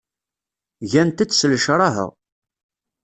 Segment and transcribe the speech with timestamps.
[0.91, 2.07] Gant-t s lecraha.